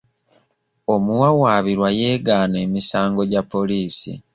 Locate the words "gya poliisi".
3.31-4.11